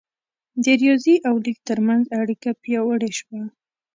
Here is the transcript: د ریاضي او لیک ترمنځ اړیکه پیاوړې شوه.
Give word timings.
د 0.63 0.65
ریاضي 0.81 1.15
او 1.27 1.35
لیک 1.45 1.57
ترمنځ 1.69 2.03
اړیکه 2.19 2.49
پیاوړې 2.63 3.11
شوه. 3.19 3.41